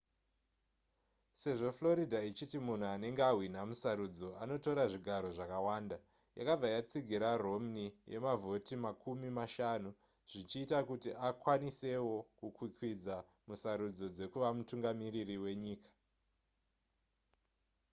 [1.41, 5.97] sezvo florida ichiti munhu anenge ahwina musarudzo anotora zvigaro zvakawanda
[6.37, 9.89] yakabva yatsigira romney yemavhoti makumi mashanu
[10.31, 13.15] zvichiita kuti akwanisewo kukwikwidza
[13.47, 15.89] musarudzo dzekuva mutungamiriri wenyika